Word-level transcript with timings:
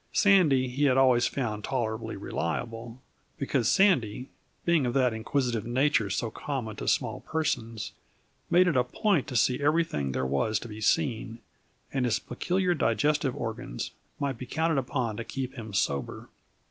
Sandy 0.13 0.67
he 0.67 0.85
had 0.85 0.97
always 0.97 1.27
found 1.27 1.63
tolerably 1.63 2.15
reliable, 2.15 2.99
because 3.37 3.69
Sandy, 3.69 4.29
being 4.65 4.87
of 4.87 4.95
that 4.95 5.13
inquisitive 5.13 5.63
nature 5.63 6.09
so 6.09 6.31
common 6.31 6.75
to 6.77 6.87
small 6.87 7.19
persons, 7.19 7.91
made 8.49 8.67
it 8.67 8.75
a 8.75 8.83
point 8.83 9.27
to 9.27 9.35
see 9.35 9.61
everything 9.61 10.11
there 10.11 10.25
was 10.25 10.57
to 10.57 10.67
be 10.67 10.81
seen; 10.81 11.37
and 11.93 12.05
his 12.05 12.17
peculiar 12.17 12.73
digestive 12.73 13.35
organs 13.35 13.91
might 14.19 14.39
be 14.39 14.47
counted 14.47 14.79
upon 14.79 15.17
to 15.17 15.23
keep 15.23 15.53
him 15.53 15.71
sober. 15.71 16.29